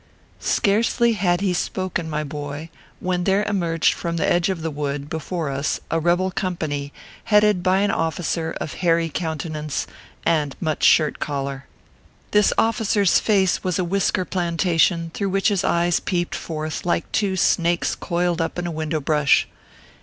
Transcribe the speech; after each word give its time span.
Scarcely 0.39 1.13
had 1.13 1.41
he 1.41 1.53
spoken, 1.53 2.09
my 2.09 2.23
boy, 2.23 2.71
when 2.99 3.23
there 3.23 3.43
emerged 3.43 3.93
from 3.93 4.17
the 4.17 4.27
edge 4.27 4.49
of 4.49 4.63
the 4.63 4.71
wood 4.71 5.11
before 5.11 5.51
us 5.51 5.79
a 5.91 5.99
rebel 5.99 6.31
company, 6.31 6.91
headed 7.25 7.61
by 7.61 7.81
an 7.81 7.91
officer 7.91 8.49
of 8.59 8.73
hairy 8.81 9.09
countenance 9.09 9.85
and 10.25 10.55
much 10.59 10.81
shirt 10.83 11.19
collar. 11.19 11.67
This 12.31 12.51
officer 12.57 13.01
s 13.01 13.19
face 13.19 13.63
was 13.63 13.77
a 13.77 13.83
whisker 13.83 14.25
plantation, 14.25 15.11
through 15.13 15.29
which 15.29 15.49
his 15.49 15.63
eyes 15.63 15.99
peeped 15.99 16.33
forth 16.33 16.83
like 16.83 17.11
two 17.11 17.35
snakes 17.35 17.93
coiled 17.93 18.41
up 18.41 18.57
in 18.57 18.65
a 18.65 18.71
window 18.71 18.99
brush. 19.01 19.47